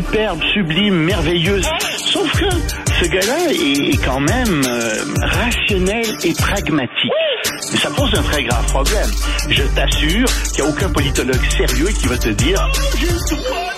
Superbe, 0.00 0.40
sublime, 0.54 0.94
merveilleuse. 0.94 1.68
Sauf 1.96 2.32
que 2.32 2.48
ce 3.00 3.08
gars-là 3.08 3.52
est 3.52 4.02
quand 4.04 4.20
même 4.20 4.62
euh, 4.66 4.94
rationnel 5.22 6.06
et 6.24 6.32
pragmatique. 6.32 7.12
Mais 7.72 7.78
ça 7.78 7.90
pose 7.90 8.10
un 8.14 8.22
très 8.22 8.42
grave 8.44 8.64
problème. 8.66 9.08
Je 9.48 9.62
t'assure 9.74 10.26
qu'il 10.52 10.64
n'y 10.64 10.70
a 10.70 10.72
aucun 10.72 10.88
politologue 10.88 11.44
sérieux 11.50 11.88
qui 11.88 12.06
va 12.06 12.16
te 12.16 12.30
dire 12.30 12.66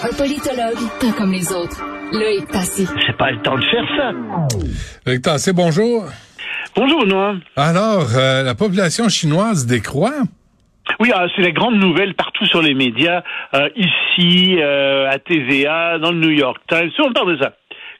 Un 0.02 0.16
politologue, 0.16 0.88
pas 1.00 1.12
comme 1.18 1.32
les 1.32 1.52
autres. 1.52 1.82
Loïc 2.12 2.48
Tassé. 2.48 2.86
c'est 3.06 3.16
pas 3.16 3.30
le 3.30 3.42
temps 3.42 3.56
de 3.56 3.64
faire 3.64 3.84
ça. 3.96 4.60
Loïc 5.06 5.22
Tassé, 5.22 5.52
bonjour. 5.52 6.04
Bonjour 6.76 7.04
Noah. 7.06 7.34
Alors, 7.56 8.08
euh, 8.14 8.42
la 8.42 8.54
population 8.54 9.08
chinoise 9.08 9.66
décroît. 9.66 10.22
Oui, 11.02 11.10
ah, 11.12 11.26
c'est 11.34 11.42
la 11.42 11.50
grande 11.50 11.80
nouvelle 11.80 12.14
partout 12.14 12.46
sur 12.46 12.62
les 12.62 12.74
médias, 12.74 13.24
euh, 13.56 13.68
ici, 13.74 14.54
euh, 14.60 15.10
à 15.10 15.18
TVA, 15.18 15.98
dans 15.98 16.12
le 16.12 16.18
New 16.18 16.30
York 16.30 16.62
Times, 16.68 16.92
on 17.00 17.12
parle 17.12 17.36
de 17.36 17.42
ça. 17.42 17.54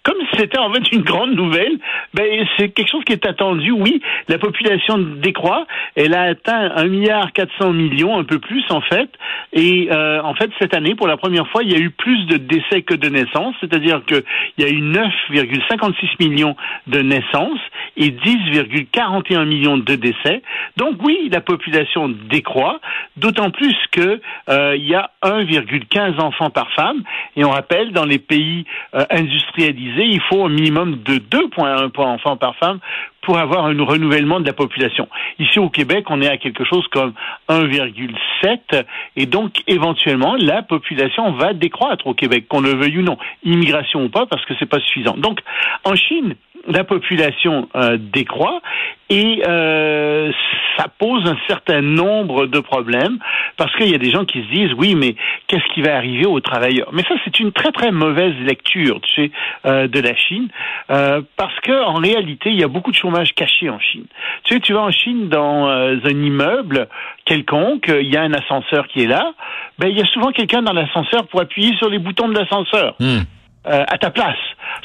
Comme 0.05 0.19
c'était 0.37 0.59
en 0.59 0.73
fait 0.73 0.91
une 0.91 1.03
grande 1.03 1.35
nouvelle, 1.35 1.79
ben 2.13 2.45
c'est 2.57 2.71
quelque 2.71 2.91
chose 2.91 3.05
qui 3.05 3.13
est 3.13 3.25
attendu. 3.25 3.71
Oui, 3.71 4.03
la 4.27 4.39
population 4.39 4.99
décroît. 4.99 5.65
Elle 5.95 6.15
a 6.15 6.23
atteint 6.23 6.73
un 6.75 6.87
milliard 6.89 7.33
400 7.33 7.73
millions, 7.73 8.19
un 8.19 8.25
peu 8.25 8.41
plus 8.41 8.65
en 8.71 8.81
fait. 8.81 9.09
Et 9.53 9.89
euh, 9.93 10.21
en 10.23 10.35
fait, 10.35 10.51
cette 10.59 10.75
année, 10.75 10.97
pour 10.97 11.07
la 11.07 11.17
première 11.17 11.47
fois, 11.49 11.63
il 11.63 11.71
y 11.71 11.77
a 11.77 11.79
eu 11.79 11.91
plus 11.91 12.27
de 12.27 12.37
décès 12.37 12.83
que 12.83 12.95
de 12.95 13.09
naissances. 13.09 13.55
C'est-à-dire 13.61 14.03
qu'il 14.05 14.25
y 14.59 14.65
a 14.65 14.69
eu 14.69 14.81
9,56 14.81 15.93
millions 16.19 16.57
de 16.89 17.01
naissances 17.01 17.61
et 17.97 18.11
10,41 18.11 19.45
millions 19.45 19.79
de 19.79 19.95
décès. 19.95 20.43
Donc 20.79 20.97
oui, 21.05 21.29
la 21.31 21.41
population 21.41 22.09
décroît, 22.09 22.81
d'autant 23.17 23.51
plus 23.51 23.77
que 23.93 24.21
euh, 24.49 24.77
il 24.77 24.89
y 24.89 24.97
a 24.97 25.11
1,15 25.23 26.21
enfants 26.21 26.51
par 26.51 26.73
femme. 26.73 27.03
Et 27.37 27.45
on 27.45 27.51
rappelle, 27.51 27.93
dans 27.93 28.05
les 28.05 28.19
pays 28.19 28.65
euh, 28.95 29.05
industrialisés, 29.11 29.92
il 29.99 30.21
faut 30.29 30.45
un 30.45 30.49
minimum 30.49 31.03
de 31.03 31.15
2,1 31.17 31.91
enfants 31.97 32.37
par 32.37 32.57
femme 32.57 32.79
pour 33.23 33.39
avoir 33.39 33.67
un 33.67 33.85
renouvellement 33.85 34.41
de 34.41 34.47
la 34.47 34.53
population. 34.53 35.09
Ici 35.39 35.59
au 35.59 35.69
Québec, 35.69 36.07
on 36.11 36.21
est 36.21 36.29
à 36.29 36.37
quelque 36.37 36.65
chose 36.65 36.87
comme 36.89 37.13
1,7 37.49 38.85
et 39.17 39.27
donc 39.27 39.63
éventuellement 39.67 40.35
la 40.39 40.63
population 40.63 41.33
va 41.33 41.53
décroître 41.53 42.07
au 42.07 42.15
Québec, 42.15 42.47
qu'on 42.49 42.61
le 42.61 42.75
veuille 42.75 42.99
ou 42.99 43.03
non, 43.03 43.17
immigration 43.45 44.05
ou 44.05 44.09
pas, 44.09 44.27
parce 44.27 44.45
que 44.45 44.55
c'est 44.59 44.67
pas 44.67 44.81
suffisant. 44.81 45.17
Donc 45.17 45.41
en 45.85 45.95
Chine, 45.95 46.35
la 46.67 46.85
population 46.85 47.69
euh, 47.75 47.97
décroît 47.99 48.61
et 49.09 49.43
euh, 49.47 50.33
ça 50.77 50.87
pose 50.99 51.27
un 51.29 51.37
certain 51.47 51.83
nombre 51.83 52.47
de 52.47 52.61
problèmes 52.61 53.19
parce 53.57 53.75
qu'il 53.77 53.91
y 53.91 53.95
a 53.95 53.99
des 53.99 54.11
gens 54.11 54.25
qui 54.25 54.43
se 54.43 54.49
disent 54.49 54.73
oui 54.79 54.95
mais 54.95 55.17
qu'est-ce 55.47 55.75
qui 55.75 55.83
va 55.83 55.97
arriver 55.97 56.27
aux 56.27 56.41
travailleurs? 56.41 56.89
Mais 56.93 57.03
ça 57.03 57.15
c'est 57.25 57.39
une 57.41 57.53
très 57.53 57.73
très 57.73 57.91
mauvaise 57.91 58.35
lecture 58.47 59.01
tu 59.03 59.15
sais 59.15 59.31
euh, 59.67 59.87
de 59.89 60.01
la 60.01 60.15
Chine 60.17 60.49
euh, 60.91 61.21
parce 61.37 61.59
que 61.61 61.85
en 61.85 61.95
réalité 61.95 62.51
il 62.51 62.59
y 62.59 62.65
a 62.65 62.69
beaucoup 62.69 62.91
de 62.91 62.97
chômage 62.97 63.35
caché 63.35 63.69
en 63.69 63.79
Chine. 63.79 64.07
Tu 64.45 64.55
sais 64.55 64.61
tu 64.61 64.73
vas 64.73 64.83
en 64.83 64.91
Chine 64.91 65.29
dans 65.29 65.69
euh, 65.69 65.97
un 66.05 66.23
immeuble 66.23 66.89
quelconque 67.25 67.89
il 67.89 68.11
y 68.11 68.17
a 68.17 68.23
un 68.23 68.33
ascenseur 68.33 68.89
qui 68.89 69.03
est 69.03 69.09
là 69.09 69.33
ben 69.79 69.89
il 69.89 69.99
y 69.99 70.03
a 70.03 70.07
souvent 70.07 70.33
quelqu'un 70.33 70.63
dans 70.63 70.73
l'ascenseur 70.73 71.27
pour 71.27 71.41
appuyer 71.41 71.77
sur 71.77 71.91
les 71.91 71.99
boutons 71.99 72.29
de 72.29 72.39
l'ascenseur. 72.39 72.95
Hmm. 72.99 73.23
Euh, 73.67 73.85
à 73.87 73.99
ta 73.99 74.11
place. 74.11 74.39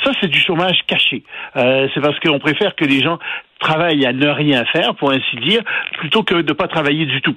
Ça, 0.04 0.12
c'est 0.22 0.28
du 0.28 0.40
chômage 0.40 0.80
caché. 0.88 1.24
Euh, 1.56 1.88
c'est 1.94 2.02
parce 2.02 2.20
qu'on 2.20 2.40
préfère 2.40 2.76
que 2.76 2.86
les 2.86 3.02
gens 3.02 3.20
travaillent 3.60 4.06
à 4.06 4.14
ne 4.14 4.28
rien 4.28 4.66
faire, 4.66 4.96
pour 4.96 5.12
ainsi 5.12 5.36
dire, 5.38 5.62
plutôt 6.00 6.24
que 6.24 6.42
de 6.42 6.54
pas 6.54 6.68
travailler 6.68 7.06
du 7.06 7.22
tout. 7.22 7.36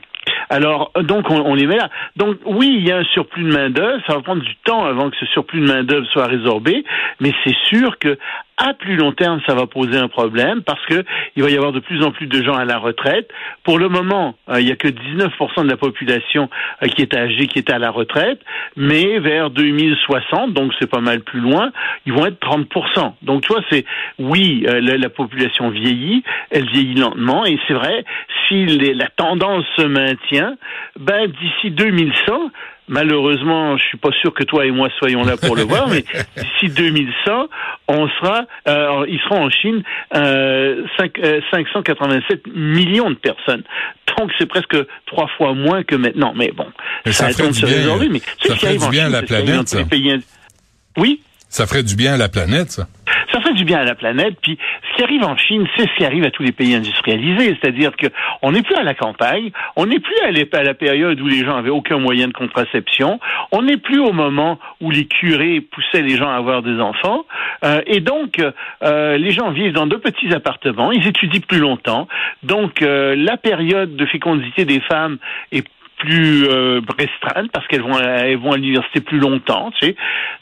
Alors, 0.49 0.93
donc, 1.01 1.31
on, 1.31 1.41
on 1.41 1.55
les 1.55 1.67
met 1.67 1.77
là. 1.77 1.89
Donc, 2.17 2.39
oui, 2.45 2.75
il 2.79 2.87
y 2.87 2.93
a 2.93 2.99
un 2.99 3.05
surplus 3.05 3.45
de 3.45 3.53
main-d'œuvre. 3.53 4.03
Ça 4.07 4.15
va 4.15 4.21
prendre 4.21 4.43
du 4.43 4.57
temps 4.65 4.85
avant 4.85 5.11
que 5.11 5.17
ce 5.19 5.27
surplus 5.27 5.61
de 5.61 5.67
main-d'œuvre 5.67 6.07
soit 6.13 6.27
résorbé, 6.27 6.85
mais 7.21 7.33
c'est 7.45 7.57
sûr 7.69 7.99
que 7.99 8.19
à 8.61 8.75
plus 8.75 8.97
long 8.97 9.13
terme, 9.13 9.41
ça 9.47 9.55
va 9.55 9.67
poser 9.67 9.97
un 9.97 10.09
problème 10.09 10.63
parce 10.63 10.85
que 10.85 11.03
il 11.35 11.43
va 11.43 11.49
y 11.49 11.57
avoir 11.57 11.73
de 11.73 11.81
plus 11.81 12.05
en 12.05 12.11
plus 12.11 12.27
de 12.27 12.43
gens 12.43 12.55
à 12.55 12.67
la 12.67 12.77
retraite. 12.77 13.31
Pour 13.65 13.79
le 13.79 13.89
moment, 13.89 14.35
euh, 14.51 14.61
il 14.61 14.69
y 14.69 14.71
a 14.71 14.77
que 14.77 14.89
19% 14.89 15.65
de 15.65 15.71
la 15.71 15.79
population 15.79 16.51
euh, 16.83 16.89
qui 16.89 17.01
est 17.01 17.15
âgée, 17.17 17.47
qui 17.47 17.59
est 17.59 17.71
à 17.71 17.79
la 17.79 17.91
retraite, 17.91 18.41
mais 18.77 19.19
vers 19.19 19.49
2060, 19.49 20.53
donc 20.53 20.73
c'est 20.79 20.91
pas 20.91 21.01
mal 21.01 21.21
plus 21.21 21.41
loin, 21.41 21.73
ils 22.05 22.13
vont 22.13 22.27
être 22.27 22.39
30%. 22.39 23.15
Donc, 23.23 23.43
tu 23.43 23.49
vois, 23.53 23.63
c'est 23.71 23.87
oui, 24.19 24.67
euh, 24.69 24.81
la 24.81 25.09
population 25.09 25.71
vieillit, 25.71 26.10
elle 26.51 26.69
vieillit 26.71 26.95
lentement, 26.95 27.45
et 27.47 27.59
c'est 27.67 27.75
vrai, 27.75 28.05
si 28.49 28.67
les- 28.67 28.95
la 28.95 29.09
tendance 29.09 29.65
se 29.77 29.83
maintient, 29.83 30.57
ben 30.99 31.27
d'ici 31.41 31.71
2100, 31.71 32.51
Malheureusement, 32.93 33.77
je 33.79 33.85
suis 33.85 33.99
pas 33.99 34.11
sûr 34.21 34.35
que 34.35 34.43
toi 34.43 34.67
et 34.67 34.73
moi 34.73 34.89
soyons 34.99 35.23
là 35.23 35.37
pour 35.37 35.55
le 35.55 35.63
voir, 35.63 35.87
mais 35.89 36.03
d'ici 36.37 36.75
2100, 36.75 37.47
on 37.87 38.09
sera, 38.09 38.47
euh, 38.67 39.07
ils 39.09 39.21
seront 39.21 39.45
en 39.45 39.49
Chine 39.51 39.85
euh, 40.17 40.83
cinq- 40.99 41.21
euh, 41.23 41.41
587 41.53 42.49
millions 42.53 43.11
de 43.11 43.15
personnes. 43.15 43.63
Donc 44.19 44.33
c'est 44.37 44.47
presque 44.47 44.77
trois 45.07 45.29
fois 45.37 45.55
moins 45.55 45.85
que 45.85 45.95
maintenant. 45.95 46.33
Mais 46.35 46.51
bon, 46.51 46.67
Mais 47.07 47.13
ça 47.13 47.27
attend 47.27 47.35
ferait 47.39 47.49
du 47.53 47.61
se 47.61 47.67
bien, 47.67 47.77
résorber. 47.77 48.09
Mais 48.09 48.21
ça 48.43 48.57
ferait 48.57 48.77
du 48.77 48.85
en 48.85 48.89
bien 48.89 49.07
à 49.07 49.09
la 49.09 49.23
planète, 49.23 49.69
ça. 49.69 49.85
pays 49.85 50.21
Oui? 50.97 51.21
Ça 51.49 51.69
ferait 51.69 51.85
du 51.85 51.95
bien 51.95 52.15
à 52.15 52.17
la 52.17 52.29
planète, 52.29 52.73
ça. 52.73 52.89
Bien 53.65 53.81
à 53.81 53.85
la 53.85 53.95
planète. 53.95 54.37
Puis 54.43 54.59
ce 54.91 54.97
qui 54.97 55.03
arrive 55.05 55.25
en 55.25 55.37
Chine, 55.37 55.67
c'est 55.77 55.89
ce 55.89 55.95
qui 55.97 56.05
arrive 56.05 56.25
à 56.25 56.31
tous 56.31 56.43
les 56.43 56.53
pays 56.53 56.75
industrialisés. 56.75 57.57
C'est-à-dire 57.61 57.97
que 57.97 58.07
on 58.43 58.53
n'est 58.53 58.63
plus 58.63 58.75
à 58.77 58.83
la 58.83 58.95
campagne, 58.95 59.51
on 59.77 59.87
n'est 59.87 59.99
plus 59.99 60.17
à, 60.25 60.63
la 60.63 60.75
période 60.75 61.21
où 61.21 61.27
les 61.27 61.45
gens 61.45 61.57
avaient 61.57 61.71
aucun 61.71 61.99
moyen 61.99 62.29
de 62.29 62.33
contraception, 62.33 63.21
on 63.53 63.63
n'est 63.63 63.77
plus 63.77 64.01
au 64.01 64.13
moment 64.13 64.59
où 64.81 64.91
les 64.91 65.07
curés 65.07 65.61
poussaient 65.61 66.03
les 66.03 66.17
gens 66.17 66.31
à 66.31 66.37
avoir 66.37 66.63
des 66.63 66.81
enfants. 66.81 67.25
Euh, 67.65 67.81
et 67.87 68.01
donc, 68.01 68.41
euh, 68.83 69.17
les 69.17 69.31
gens 69.31 69.51
vivent 69.51 69.73
dans 69.73 69.87
de 69.87 69.97
petits 69.97 70.33
appartements, 70.33 70.93
ils 70.93 71.07
étudient 71.07 71.41
plus 71.41 71.59
longtemps. 71.59 72.09
Donc, 72.43 72.83
euh, 72.83 73.15
la 73.17 73.37
période 73.37 73.97
de 73.97 74.07
fécondité 74.07 74.65
des 74.65 74.81
femmes 74.81 75.19
est 75.53 75.67
plus 76.01 76.49
euh, 76.49 76.81
restreinte 76.99 77.53
parce 77.53 77.67
qu'elles 77.69 77.83
vont 77.83 77.91
vont 77.91 78.53
à 78.53 78.57
l'université 78.57 79.01
plus 79.01 79.19
longtemps, 79.19 79.71
tu 79.79 79.89
sais. 79.89 79.97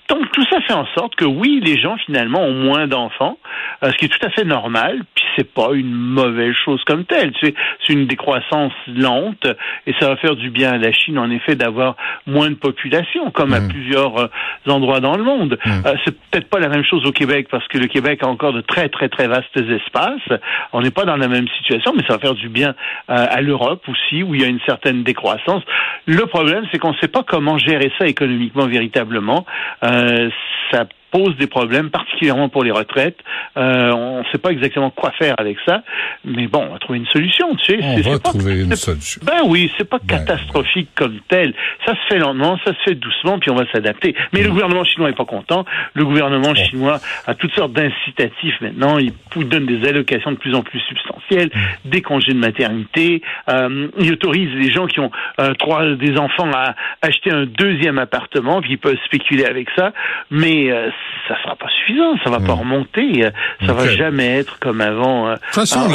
Donc 0.09 0.31
tout 0.33 0.45
ça 0.51 0.61
fait 0.63 0.73
en 0.73 0.87
sorte 0.97 1.15
que 1.17 1.25
oui, 1.25 1.61
les 1.63 1.79
gens 1.79 1.97
finalement 2.07 2.41
ont 2.41 2.55
moins 2.55 2.87
d'enfants, 2.87 3.39
euh, 3.83 3.91
ce 3.93 3.97
qui 3.97 4.07
est 4.07 4.09
tout 4.09 4.27
à 4.27 4.31
fait 4.31 4.45
normal. 4.45 5.03
Puis 5.15 5.25
c'est 5.37 5.53
pas 5.53 5.73
une 5.75 5.93
mauvaise 5.93 6.55
chose 6.65 6.83
comme 6.85 7.05
telle. 7.05 7.33
Tu 7.33 7.47
sais, 7.47 7.55
c'est 7.87 7.93
une 7.93 8.07
décroissance 8.07 8.73
lente 8.89 9.47
et 9.87 9.95
ça 10.01 10.09
va 10.09 10.17
faire 10.17 10.35
du 10.35 10.51
bien 10.51 10.73
à 10.73 10.79
la 10.79 10.93
Chine 10.93 11.19
en 11.19 11.31
effet 11.31 11.55
d'avoir 11.55 11.97
moins 12.27 12.51
de 12.51 12.55
population, 12.57 13.31
comme 13.31 13.53
à 13.53 13.61
Mm. 13.61 13.69
plusieurs 13.69 14.19
euh, 14.19 14.27
endroits 14.67 15.01
dans 15.01 15.17
le 15.17 15.23
monde. 15.23 15.59
Mm. 15.65 15.71
Euh, 15.87 15.95
c'est 16.05 16.19
peut-être 16.31 16.49
pas 16.49 16.59
la 16.59 16.69
même 16.69 16.85
chose 16.85 17.05
au 17.07 17.13
Québec 17.13 17.49
parce 17.51 17.67
que 17.69 17.79
le 17.79 17.87
Québec 17.87 18.21
a 18.23 18.27
encore 18.27 18.53
de 18.53 18.61
très 18.61 18.89
très 18.89 19.09
très 19.09 19.29
vastes 19.29 19.57
espaces. 19.57 20.41
On 20.73 20.81
n'est 20.81 20.91
pas 20.91 21.05
dans 21.05 21.17
la 21.17 21.29
même 21.29 21.47
situation, 21.59 21.93
mais 21.97 22.03
ça 22.07 22.15
va 22.15 22.19
faire 22.19 22.35
du 22.35 22.49
bien 22.49 22.71
euh, 23.11 23.27
à 23.31 23.41
l'Europe 23.41 23.83
aussi, 23.89 24.23
où 24.23 24.35
il 24.35 24.43
y 24.43 24.45
a 24.45 24.49
une 24.49 24.61
certaine 24.67 25.03
décroissance. 25.03 25.63
Le 26.09 26.25
problème, 26.25 26.65
c'est 26.73 26.79
qu'on 26.79 26.93
ne 26.93 26.97
sait 26.97 27.09
pas 27.09 27.23
comment 27.23 27.59
gérer 27.59 27.93
ça 27.99 28.07
économiquement 28.07 28.67
véritablement. 28.67 29.45
Euh, 29.83 30.31
ça 30.71 30.87
pose 31.11 31.37
des 31.37 31.47
problèmes, 31.47 31.91
particulièrement 31.91 32.49
pour 32.49 32.65
les 32.65 32.71
retraites. 32.71 33.19
Euh, 33.57 33.93
on 33.93 34.21
ne 34.21 34.25
sait 34.31 34.39
pas 34.39 34.51
exactement 34.51 34.91
quoi 34.91 35.11
faire 35.13 35.35
avec 35.39 35.57
ça, 35.67 35.83
mais 36.25 36.47
bon, 36.47 36.67
on 36.69 36.73
va 36.73 36.79
trouver 36.79 36.99
une 36.99 37.07
solution. 37.07 37.55
Tu 37.57 37.73
sais, 37.73 37.79
on 37.83 38.11
va 38.11 38.19
trouver 38.19 38.63
une 38.63 38.77
solution. 38.77 39.21
Ben 39.25 39.43
oui, 39.47 39.73
c'est 39.77 39.89
pas 39.89 39.99
ben 40.03 40.19
catastrophique 40.19 40.91
comme 40.95 41.19
tel. 41.29 41.55
Ça 41.87 41.93
se 41.95 42.01
fait 42.09 42.19
lentement, 42.19 42.59
ça 42.65 42.73
se 42.73 42.83
fait 42.85 42.95
doucement, 42.95 43.39
puis 43.39 43.51
on 43.51 43.55
va 43.55 43.65
s'adapter. 43.73 44.15
Mais 44.33 44.43
le 44.43 44.49
mm. 44.49 44.53
gouvernement 44.53 44.85
chinois 44.85 45.11
est 45.11 45.17
pas 45.17 45.25
content. 45.25 45.65
Le 45.95 46.05
gouvernement 46.05 46.55
chinois 46.55 47.01
a 47.27 47.35
toutes 47.35 47.53
sortes 47.53 47.73
d'incitatifs 47.73 48.61
maintenant. 48.61 48.99
Il 48.99 49.13
donne 49.49 49.67
des 49.67 49.87
allocations 49.89 50.33
de 50.33 50.37
plus 50.37 50.55
en 50.55 50.63
plus 50.63 50.81
substantielles, 50.81 51.51
mm. 51.55 51.91
des 51.91 52.03
congés 52.03 52.33
de 52.33 52.39
maternité. 52.39 53.23
Euh, 53.49 53.89
il 53.99 54.13
autorise 54.13 54.51
les 54.55 54.71
gens 54.71 54.87
qui 54.87 55.01
ont 55.01 55.11
euh, 55.41 55.55
trois 55.55 55.87
des 55.95 56.19
enfants 56.19 56.51
à 56.53 56.75
acheter 57.03 57.31
un 57.31 57.47
deuxième 57.47 57.99
appartement, 57.99 58.61
puis 58.61 58.73
ils 58.73 58.79
peuvent 58.79 58.99
spéculer 59.07 59.45
avec 59.45 59.69
ça. 59.77 59.93
Mais 60.31 60.71
euh, 60.71 60.91
ça 61.29 61.35
sera 61.43 61.57
pas 61.57 61.69
suffisant, 61.69 62.17
ça 62.25 62.31
va 62.31 62.41
pas 62.41 62.55
hmm. 62.55 62.61
remonter, 62.61 63.25
euh, 63.25 63.31
ça 63.67 63.73
va 63.73 63.95
jamais 63.95 64.39
être 64.39 64.59
comme 64.59 64.81
avant. 64.81 65.29
Euh, 65.29 65.35
de 65.35 65.41
toute 65.41 65.55
façon, 65.55 65.89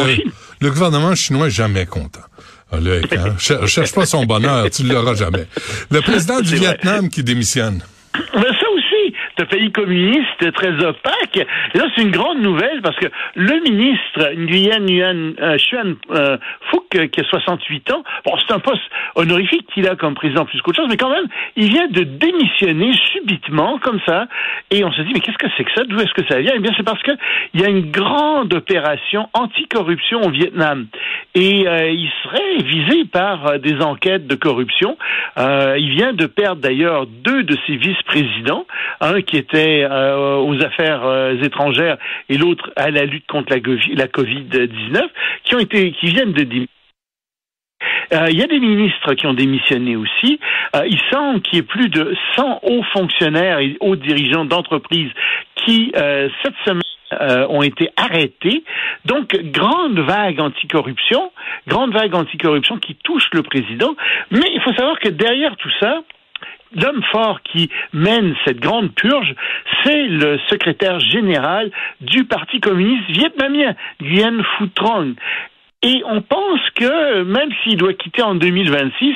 le, 0.61 0.69
gouvernement 0.69 1.15
chinois 1.15 1.47
est 1.47 1.51
jamais 1.51 1.85
content. 1.85 2.21
Ah, 2.71 2.77
hein, 2.77 3.35
cherche 3.67 3.93
pas 3.93 4.05
son 4.05 4.25
bonheur, 4.25 4.69
tu 4.69 4.83
l'auras 4.83 5.15
jamais. 5.15 5.47
Le 5.91 6.01
président 6.01 6.41
du 6.41 6.55
Vietnam 6.55 7.09
qui 7.09 7.23
démissionne. 7.23 7.83
Mais 9.37 9.43
ça 9.45 9.49
ce 9.49 9.57
pays 9.57 9.71
communiste 9.71 10.51
très 10.53 10.73
opaque. 10.85 11.37
Et 11.37 11.77
là, 11.77 11.85
c'est 11.95 12.01
une 12.01 12.11
grande 12.11 12.39
nouvelle 12.39 12.81
parce 12.81 12.95
que 12.97 13.07
le 13.35 13.59
ministre 13.61 14.33
Nguyen 14.35 14.79
Nguyen 14.79 15.33
euh, 15.41 15.57
Xuan 15.57 15.95
euh, 16.11 16.37
Phuc, 16.71 16.95
euh, 16.95 17.07
qui 17.07 17.21
a 17.21 17.23
68 17.23 17.91
ans, 17.91 18.03
bon, 18.25 18.33
c'est 18.37 18.53
un 18.53 18.59
poste 18.59 18.81
honorifique 19.15 19.67
qu'il 19.73 19.87
a 19.87 19.95
comme 19.95 20.15
président 20.15 20.45
plus 20.45 20.61
qu'autre 20.61 20.77
chose, 20.77 20.89
mais 20.89 20.97
quand 20.97 21.09
même, 21.09 21.27
il 21.55 21.69
vient 21.69 21.87
de 21.87 22.03
démissionner 22.03 22.91
subitement, 23.11 23.79
comme 23.79 23.99
ça, 24.05 24.27
et 24.71 24.83
on 24.83 24.91
se 24.91 25.01
dit, 25.01 25.11
mais 25.13 25.19
qu'est-ce 25.19 25.37
que 25.37 25.47
c'est 25.57 25.63
que 25.63 25.71
ça? 25.73 25.83
D'où 25.83 25.99
est-ce 25.99 26.13
que 26.13 26.25
ça 26.27 26.39
vient? 26.39 26.53
Eh 26.55 26.59
bien, 26.59 26.71
c'est 26.77 26.83
parce 26.83 27.01
que 27.01 27.11
il 27.53 27.61
y 27.61 27.65
a 27.65 27.69
une 27.69 27.91
grande 27.91 28.53
opération 28.53 29.29
anticorruption 29.33 30.21
au 30.21 30.29
Vietnam. 30.29 30.87
Et 31.35 31.67
euh, 31.67 31.89
il 31.89 32.09
serait 32.23 32.63
visé 32.63 33.05
par 33.05 33.59
des 33.59 33.81
enquêtes 33.81 34.27
de 34.27 34.35
corruption. 34.35 34.97
il 35.37 35.89
vient 35.89 36.13
de 36.13 36.25
perdre 36.25 36.61
d'ailleurs 36.61 37.05
deux 37.07 37.43
de 37.43 37.57
ses 37.65 37.75
vice-présidents, 37.75 38.65
un 39.01 39.21
qui 39.23 39.37
était 39.37 39.85
euh, 39.89 40.37
aux 40.37 40.61
affaires 40.63 41.03
euh, 41.05 41.41
étrangères 41.41 41.97
et 42.29 42.37
l'autre 42.37 42.71
à 42.75 42.91
la 42.91 43.05
lutte 43.05 43.27
contre 43.27 43.53
la, 43.53 43.59
Covid-19, 44.07 45.01
qui 45.43 45.55
ont 45.55 45.59
été, 45.59 45.91
qui 45.93 46.07
viennent 46.07 46.33
de 46.33 46.67
euh, 48.13 48.27
il 48.29 48.37
y 48.37 48.43
a 48.43 48.47
des 48.47 48.59
ministres 48.59 49.13
qui 49.15 49.27
ont 49.27 49.33
démissionné 49.33 49.95
aussi. 49.95 50.39
il 50.85 50.99
semble 51.11 51.41
qu'il 51.41 51.55
y 51.55 51.59
ait 51.59 51.63
plus 51.63 51.89
de 51.89 52.15
100 52.35 52.59
hauts 52.63 52.83
fonctionnaires 52.93 53.59
et 53.59 53.75
hauts 53.79 53.95
dirigeants 53.95 54.45
d'entreprises 54.45 55.11
qui, 55.55 55.91
cette 55.95 56.55
semaine, 56.65 56.81
ont 57.49 57.61
été 57.61 57.89
arrêtés. 57.97 58.63
Donc, 59.05 59.35
grande 59.51 59.99
vague 59.99 60.39
anticorruption, 60.39 61.31
grande 61.67 61.93
vague 61.93 62.15
anticorruption 62.15 62.77
qui 62.77 62.95
touche 63.03 63.29
le 63.33 63.43
président. 63.43 63.95
Mais 64.31 64.49
il 64.53 64.61
faut 64.61 64.73
savoir 64.73 64.99
que 64.99 65.09
derrière 65.09 65.55
tout 65.57 65.71
ça, 65.79 66.03
l'homme 66.75 67.03
fort 67.11 67.41
qui 67.43 67.69
mène 67.93 68.35
cette 68.45 68.59
grande 68.59 68.93
purge, 68.93 69.35
c'est 69.83 70.07
le 70.07 70.39
secrétaire 70.49 70.99
général 70.99 71.71
du 72.01 72.25
Parti 72.25 72.59
communiste 72.59 73.09
vietnamien, 73.09 73.73
Nguyen 74.01 74.43
Phu 74.57 74.69
Trong. 74.77 75.15
Et 75.85 76.01
on 76.05 76.21
pense 76.21 76.61
que 76.75 77.23
même 77.23 77.49
s'il 77.61 77.75
doit 77.75 77.93
quitter 77.93 78.21
en 78.21 78.35
2026, 78.35 79.15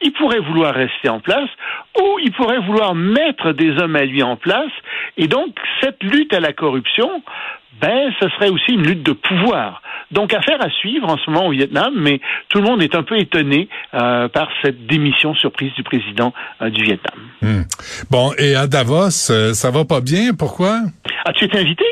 il 0.00 0.12
pourrait 0.12 0.40
vouloir 0.40 0.74
rester 0.74 1.08
en 1.08 1.20
place 1.20 1.48
ou 1.96 2.18
il 2.20 2.32
pourrait 2.32 2.58
vouloir 2.58 2.96
mettre 2.96 3.52
des 3.52 3.70
hommes 3.78 3.94
à 3.94 4.04
lui 4.04 4.20
en 4.24 4.34
place. 4.34 4.72
Et 5.16 5.28
donc, 5.28 5.54
cette 5.80 6.02
lutte 6.02 6.34
à 6.34 6.40
la 6.40 6.52
corruption, 6.52 7.22
ben, 7.80 8.12
ce 8.20 8.28
serait 8.30 8.50
aussi 8.50 8.72
une 8.72 8.86
lutte 8.86 9.02
de 9.02 9.12
pouvoir. 9.12 9.82
Donc, 10.10 10.34
affaire 10.34 10.60
à 10.60 10.70
suivre 10.70 11.08
en 11.08 11.16
ce 11.16 11.30
moment 11.30 11.46
au 11.46 11.52
Vietnam, 11.52 11.94
mais 11.96 12.20
tout 12.48 12.58
le 12.58 12.64
monde 12.64 12.82
est 12.82 12.94
un 12.94 13.02
peu 13.02 13.18
étonné 13.18 13.68
euh, 13.94 14.28
par 14.28 14.48
cette 14.62 14.86
démission 14.86 15.34
surprise 15.34 15.72
du 15.74 15.82
président 15.82 16.34
euh, 16.60 16.70
du 16.70 16.84
Vietnam. 16.84 17.18
Hmm. 17.40 17.62
Bon, 18.10 18.32
et 18.38 18.54
à 18.54 18.66
Davos, 18.66 19.30
euh, 19.30 19.54
ça 19.54 19.70
va 19.70 19.84
pas 19.84 20.00
bien, 20.00 20.34
pourquoi? 20.34 20.80
As-tu 21.24 21.44
été 21.46 21.58
invité? 21.58 21.84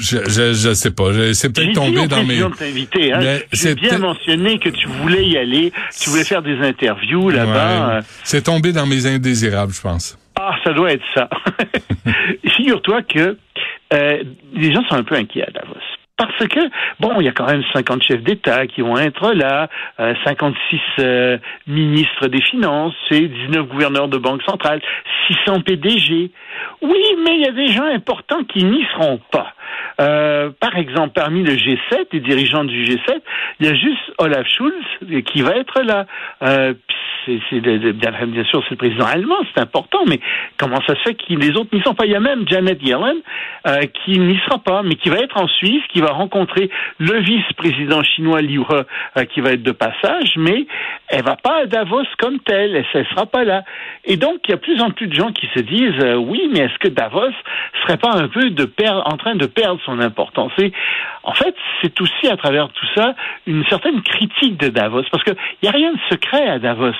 je, 0.00 0.18
je, 0.28 0.52
je 0.52 0.74
sais 0.74 0.90
pas. 0.90 1.04
C'est 1.32 1.52
peut-être 1.52 1.74
tombé 1.74 2.06
dans 2.06 2.24
mes. 2.24 2.40
Hein. 2.40 3.38
J'ai 3.52 3.74
bien 3.74 3.98
mentionné 3.98 4.58
que 4.58 4.68
tu 4.68 4.88
voulais 4.88 5.26
y 5.26 5.36
aller, 5.36 5.72
tu 5.98 6.10
voulais 6.10 6.24
faire 6.24 6.42
des 6.42 6.58
interviews 6.58 7.30
là-bas. 7.30 8.00
C'est 8.24 8.42
tombé 8.42 8.72
dans 8.72 8.86
mes 8.86 9.06
indésirables, 9.06 9.72
je 9.72 9.80
pense. 9.80 10.18
Ah, 10.38 10.54
ça 10.64 10.72
doit 10.72 10.92
être 10.92 11.04
ça. 11.14 11.28
Figure-toi 12.56 13.02
que 13.02 13.36
euh, 13.92 14.22
les 14.52 14.72
gens 14.72 14.84
sont 14.88 14.96
un 14.96 15.02
peu 15.02 15.16
inquiets 15.16 15.46
à 15.46 15.50
Davos. 15.50 15.74
Parce 16.20 16.48
que, 16.48 16.60
bon, 17.00 17.18
il 17.18 17.24
y 17.24 17.28
a 17.28 17.32
quand 17.32 17.46
même 17.46 17.62
50 17.72 18.02
chefs 18.02 18.22
d'État 18.22 18.66
qui 18.66 18.82
vont 18.82 18.98
être 18.98 19.32
là, 19.32 19.70
euh, 20.00 20.12
56 20.24 20.80
euh, 20.98 21.38
ministres 21.66 22.26
des 22.26 22.42
Finances, 22.42 22.94
et 23.10 23.26
19 23.26 23.68
gouverneurs 23.68 24.08
de 24.08 24.18
banque 24.18 24.42
centrale, 24.42 24.82
600 25.28 25.62
PDG. 25.62 26.30
Oui, 26.82 27.02
mais 27.24 27.36
il 27.36 27.40
y 27.40 27.48
a 27.48 27.52
des 27.52 27.68
gens 27.68 27.86
importants 27.86 28.44
qui 28.44 28.64
n'y 28.64 28.84
seront 28.92 29.18
pas. 29.32 29.54
Euh, 30.00 30.50
par 30.58 30.76
exemple, 30.76 31.12
parmi 31.14 31.42
le 31.42 31.52
G7, 31.54 32.06
les 32.12 32.20
dirigeants 32.20 32.64
du 32.64 32.84
G7, 32.84 33.20
il 33.60 33.66
y 33.66 33.68
a 33.68 33.74
juste 33.74 34.12
Olaf 34.18 34.46
Schulz 34.46 35.24
qui 35.26 35.42
va 35.42 35.56
être 35.56 35.82
là. 35.82 36.06
Euh, 36.42 36.74
c'est 37.26 37.60
bien, 37.60 38.44
sûr 38.44 38.62
c'est 38.64 38.70
le 38.70 38.76
président 38.76 39.04
allemand, 39.04 39.36
c'est 39.54 39.60
important, 39.60 40.00
mais 40.08 40.20
comment 40.56 40.80
ça 40.86 40.94
se 40.94 41.00
fait 41.02 41.14
que 41.14 41.34
les 41.34 41.50
autres 41.50 41.68
n'y 41.72 41.82
sont 41.82 41.94
pas? 41.94 42.06
Il 42.06 42.12
y 42.12 42.14
a 42.14 42.20
même 42.20 42.48
Janet 42.48 42.82
Yellen 42.82 43.18
euh, 43.66 43.82
qui 44.04 44.18
n'y 44.18 44.38
sera 44.46 44.58
pas, 44.58 44.82
mais 44.82 44.94
qui 44.94 45.10
va 45.10 45.18
être 45.18 45.36
en 45.36 45.46
Suisse, 45.46 45.82
qui 45.92 46.00
va 46.00 46.12
rencontrer 46.12 46.70
le 46.98 47.18
vice-président 47.20 48.02
chinois 48.02 48.40
Liu 48.40 48.62
qui 49.34 49.40
va 49.40 49.52
être 49.52 49.62
de 49.62 49.72
passage, 49.72 50.32
mais 50.36 50.66
elle 51.08 51.22
va 51.22 51.36
pas 51.36 51.62
à 51.62 51.66
Davos 51.66 52.04
comme 52.18 52.38
telle, 52.40 52.74
elle 52.74 53.00
ne 53.00 53.04
sera 53.06 53.26
pas 53.26 53.44
là. 53.44 53.64
Et 54.04 54.16
donc 54.16 54.40
il 54.48 54.52
y 54.52 54.54
a 54.54 54.58
plus 54.58 54.80
en 54.80 54.90
plus 54.90 55.06
de 55.06 55.14
gens 55.14 55.32
qui 55.32 55.46
se 55.54 55.60
disent 55.60 56.16
oui, 56.16 56.50
mais 56.52 56.60
est-ce 56.60 56.78
que 56.78 56.88
Davos 56.88 57.32
serait 57.82 57.98
pas 57.98 58.12
un 58.14 58.28
peu 58.28 58.50
en 58.88 59.16
train 59.16 59.34
de 59.34 59.46
perdre 59.46 59.59
son 59.84 60.00
importance 60.00 60.52
Et 60.58 60.72
en 61.22 61.32
fait, 61.32 61.54
c'est 61.80 62.00
aussi 62.00 62.28
à 62.28 62.36
travers 62.36 62.68
tout 62.68 62.86
ça 62.94 63.14
une 63.46 63.64
certaine 63.66 64.02
critique 64.02 64.56
de 64.56 64.68
Davos, 64.68 65.02
parce 65.10 65.24
qu'il 65.24 65.36
n'y 65.62 65.68
a 65.68 65.72
rien 65.72 65.92
de 65.92 65.98
secret 66.10 66.48
à 66.48 66.58
Davos. 66.58 66.92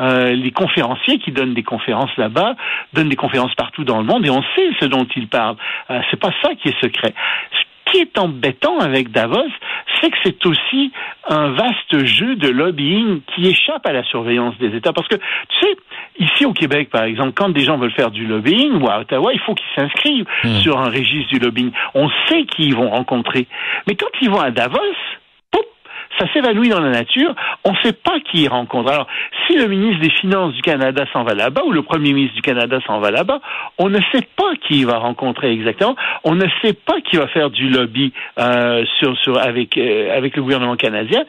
Euh, 0.00 0.32
les 0.32 0.50
conférenciers 0.50 1.18
qui 1.18 1.32
donnent 1.32 1.54
des 1.54 1.62
conférences 1.62 2.14
là-bas 2.16 2.54
donnent 2.92 3.08
des 3.08 3.16
conférences 3.16 3.54
partout 3.54 3.84
dans 3.84 3.98
le 3.98 4.04
monde 4.04 4.26
et 4.26 4.30
on 4.30 4.42
sait 4.54 4.70
ce 4.80 4.86
dont 4.86 5.06
ils 5.16 5.28
parlent. 5.28 5.56
Euh, 5.90 6.00
c'est 6.10 6.20
pas 6.20 6.32
ça 6.42 6.54
qui 6.54 6.68
est 6.68 6.80
secret. 6.80 7.14
Ce 7.52 7.92
qui 7.92 7.98
est 8.00 8.18
embêtant 8.18 8.78
avec 8.78 9.10
Davos, 9.10 9.48
c'est 10.00 10.10
que 10.10 10.16
c'est 10.24 10.46
aussi 10.46 10.92
un 11.28 11.50
vaste 11.50 12.04
jeu 12.04 12.36
de 12.36 12.48
lobbying 12.48 13.20
qui 13.34 13.48
échappe 13.48 13.86
à 13.86 13.92
la 13.92 14.02
surveillance 14.04 14.56
des 14.58 14.74
États. 14.76 14.92
Parce 14.92 15.08
que, 15.08 15.16
tu 15.16 15.58
sais, 15.60 15.76
ici 16.18 16.44
au 16.44 16.52
Québec, 16.52 16.90
par 16.90 17.04
exemple, 17.04 17.32
quand 17.34 17.48
des 17.50 17.64
gens 17.64 17.78
veulent 17.78 17.92
faire 17.92 18.10
du 18.10 18.26
lobbying, 18.26 18.80
ou 18.80 18.88
à 18.88 19.00
Ottawa, 19.00 19.32
il 19.32 19.40
faut 19.40 19.54
qu'ils 19.54 19.74
s'inscrivent 19.74 20.26
hmm. 20.44 20.56
sur 20.58 20.78
un 20.78 20.90
registre 20.90 21.28
du 21.28 21.38
lobbying. 21.38 21.70
On 21.94 22.08
sait 22.28 22.44
qui 22.44 22.64
ils 22.64 22.74
vont 22.74 22.90
rencontrer. 22.90 23.46
Mais 23.86 23.94
quand 23.94 24.08
ils 24.20 24.30
vont 24.30 24.40
à 24.40 24.50
Davos, 24.50 24.78
ça 26.18 26.26
s'évanouit 26.32 26.68
dans 26.68 26.80
la 26.80 26.90
nature, 26.90 27.34
on 27.64 27.72
ne 27.72 27.76
sait 27.82 27.92
pas 27.92 28.18
qui 28.20 28.42
il 28.42 28.48
rencontre. 28.48 28.90
Alors, 28.90 29.06
si 29.46 29.56
le 29.56 29.66
ministre 29.66 30.00
des 30.02 30.10
Finances 30.10 30.54
du 30.54 30.62
Canada 30.62 31.04
s'en 31.12 31.24
va 31.24 31.34
là-bas, 31.34 31.62
ou 31.64 31.72
le 31.72 31.82
premier 31.82 32.12
ministre 32.12 32.36
du 32.36 32.42
Canada 32.42 32.78
s'en 32.86 32.98
va 33.00 33.10
là-bas, 33.10 33.40
on 33.78 33.88
ne 33.88 34.00
sait 34.12 34.26
pas 34.36 34.54
qui 34.66 34.80
il 34.80 34.86
va 34.86 34.98
rencontrer 34.98 35.50
exactement, 35.52 35.96
on 36.24 36.34
ne 36.34 36.46
sait 36.62 36.72
pas 36.72 37.00
qui 37.00 37.16
va 37.16 37.28
faire 37.28 37.50
du 37.50 37.68
lobby 37.68 38.12
euh, 38.38 38.84
avec, 39.40 39.76
euh, 39.76 40.16
avec 40.16 40.36
le 40.36 40.42
gouvernement 40.42 40.76
canadien, 40.76 41.24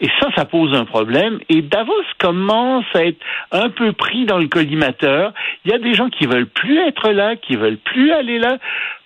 et 0.00 0.08
ça, 0.20 0.28
ça 0.36 0.44
pose 0.44 0.74
un 0.74 0.84
problème, 0.84 1.40
et 1.48 1.62
Davos 1.62 1.92
commence 2.18 2.86
à 2.94 3.04
être 3.04 3.20
un 3.52 3.68
peu 3.68 3.92
pris 3.92 4.24
dans 4.26 4.38
le 4.38 4.48
collimateur, 4.48 5.32
il 5.64 5.70
y 5.70 5.74
a 5.74 5.78
des 5.78 5.94
gens 5.94 6.08
qui 6.08 6.26
veulent 6.26 6.46
plus 6.46 6.78
être 6.80 7.10
là, 7.10 7.36
qui 7.36 7.56
veulent 7.56 7.78
plus 7.78 8.12
aller 8.12 8.38
là, 8.38 8.58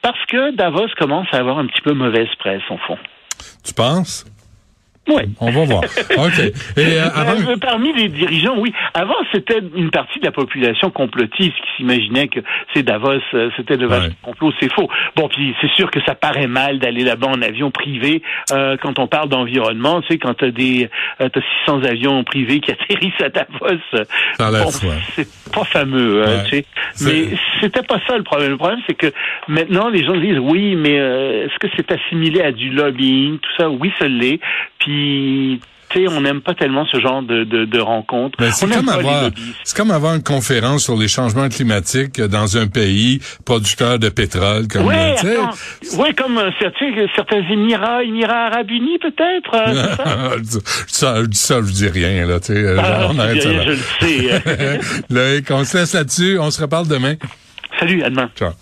parce 0.03 0.25
que 0.27 0.53
Davos 0.53 0.89
commence 0.99 1.27
à 1.33 1.39
avoir 1.39 1.59
un 1.59 1.67
petit 1.67 1.83
peu 1.83 1.93
mauvaise 1.93 2.29
presse, 2.39 2.63
au 2.71 2.79
fond. 2.79 2.99
Tu 3.65 3.75
penses? 3.75 4.25
Oui. 5.09 5.23
On 5.41 5.51
va 5.51 5.65
voir. 5.65 5.83
OK. 6.19 6.39
Et, 6.39 6.53
euh, 6.79 7.09
avant... 7.15 7.59
Parmi 7.61 7.93
les 7.93 8.09
dirigeants, 8.09 8.57
oui. 8.59 8.73
Avant, 8.95 9.15
c'était 9.33 9.61
une 9.75 9.91
partie 9.91 10.21
de 10.21 10.27
la 10.27 10.33
population 10.33 10.91
complotiste 10.91 11.55
qui 11.55 11.77
s'imaginait 11.77 12.29
que 12.29 12.41
c'est 12.75 12.83
Davos, 12.83 13.21
euh, 13.35 13.51
c'était 13.57 13.77
de 13.77 13.87
vache 13.87 14.11
complot. 14.23 14.53
C'est 14.61 14.73
faux. 14.73 14.89
Bon, 15.17 15.29
puis 15.29 15.55
c'est 15.61 15.71
sûr 15.73 15.91
que 15.91 16.01
ça 16.03 16.15
paraît 16.15 16.47
mal 16.47 16.79
d'aller 16.79 17.05
là-bas 17.05 17.29
en 17.29 17.43
avion 17.43 17.71
privé 17.71 18.23
euh, 18.53 18.77
quand 18.81 18.99
on 18.99 19.07
parle 19.07 19.29
d'environnement. 19.29 20.03
Tu 20.03 20.09
sais, 20.09 20.19
quand 20.19 20.35
t'as 20.35 20.51
des 20.51 20.89
euh, 21.21 21.29
t'as 21.29 21.41
600 21.67 21.85
avions 21.85 22.23
privés 22.25 22.61
qui 22.61 22.71
atterrissent 22.73 23.21
à 23.21 23.29
Davos, 23.31 23.77
bon, 24.39 24.71
c'est 25.15 25.29
pas 25.53 25.65
fameux. 25.65 26.23
Hein, 26.25 26.45
tu 26.49 26.57
sais. 26.57 26.65
Mais 27.05 27.37
c'était 27.61 27.83
pas 27.83 28.01
ça 28.07 28.17
le 28.17 28.25
problème. 28.25 28.51
Le 28.51 28.57
problème, 28.57 28.81
c'est 28.87 28.95
que 28.95 29.13
maintenant, 29.49 29.89
les 29.89 30.05
gens 30.05 30.17
disent 30.17 30.39
oui, 30.39 30.77
mais 30.77 30.95
est-ce 30.95 31.59
que 31.59 31.69
c'est 31.77 31.91
assimilé 31.93 32.43
à 32.43 32.53
du 32.53 32.71
lobbying, 32.71 33.39
tout 33.39 33.51
ça? 33.57 33.71
Oui, 33.71 33.93
ça 33.99 34.09
l'est. 34.09 34.41
Puis 34.79 34.98
on 36.09 36.21
n'aime 36.21 36.41
pas 36.41 36.55
tellement 36.55 36.87
ce 36.91 37.01
genre 37.01 37.23
de, 37.23 37.45
de, 37.45 37.65
de 37.65 37.81
rencontres. 37.81 38.39
Ben, 38.39 38.51
c'est 38.53 38.71
comme 38.71 38.89
avoir, 38.89 39.31
comme 39.75 39.91
avoir 39.91 40.15
une 40.15 40.23
conférence 40.23 40.85
sur 40.85 40.97
les 40.97 41.09
changements 41.09 41.49
climatiques 41.49 42.21
dans 42.21 42.57
un 42.57 42.67
pays 42.67 43.21
producteur 43.45 43.99
de 43.99 44.09
pétrole, 44.09 44.69
comme 44.69 44.87
ouais, 44.87 45.15
ouais, 45.97 46.15
comme 46.15 46.39
euh, 46.39 46.51
certains 46.61 47.43
Émirats, 47.51 48.05
Émirats 48.05 48.47
Arabes 48.47 48.71
Unis 48.71 48.99
peut-être. 48.99 49.55
Euh, 49.55 50.39
ça, 50.87 51.17
ça, 51.33 51.61
je 51.63 51.73
dis 51.73 51.89
rien 51.89 52.27
là. 52.27 52.39
Ah, 52.79 53.09
on 53.11 53.19
arrête 53.19 53.43
ça. 53.43 53.49
Rien, 53.49 53.63
je 53.63 53.71
le 53.71 53.79
sais. 54.01 54.81
Loïc, 55.11 55.51
on 55.51 55.65
se 55.65 55.79
laisse 55.79 55.95
là-dessus. 55.95 56.39
On 56.39 56.51
se 56.51 56.61
reparle 56.61 56.87
demain. 56.87 57.15
Salut, 57.79 58.03
à 58.03 58.11
demain. 58.11 58.31
Ciao. 58.37 58.53